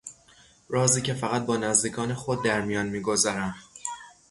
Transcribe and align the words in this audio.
رازی 0.69 1.01
که 1.01 1.13
فقط 1.13 1.45
با 1.45 1.57
نزدیکان 1.57 2.13
خود 2.13 2.43
درمیان 2.43 2.85
میگذارم 2.89 3.55